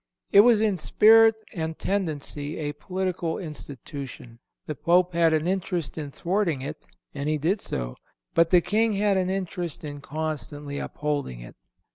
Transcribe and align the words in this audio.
"It 0.31 0.39
was 0.39 0.61
in 0.61 0.77
spirit 0.77 1.35
and 1.53 1.77
tendency 1.77 2.57
a 2.57 2.73
political 2.73 3.37
institution. 3.37 4.39
The 4.65 4.73
Pope 4.73 5.13
had 5.13 5.31
an 5.31 5.47
interest 5.47 5.95
in 5.95 6.09
thwarting 6.09 6.61
it, 6.63 6.87
and 7.13 7.29
he 7.29 7.37
did 7.37 7.61
so; 7.61 7.97
but 8.33 8.49
the 8.49 8.61
King 8.61 8.93
had 8.93 9.15
an 9.15 9.29
interest 9.29 9.83
in 9.83 10.01
constantly 10.01 10.79
upholding 10.79 11.39
it." 11.41 11.55